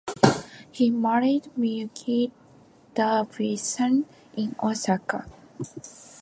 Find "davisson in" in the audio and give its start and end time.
2.95-4.55